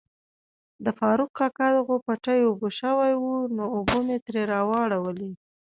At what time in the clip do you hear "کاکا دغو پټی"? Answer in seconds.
1.39-2.39